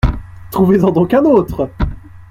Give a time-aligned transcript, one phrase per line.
[0.49, 1.69] Trouvez-en donc un autre.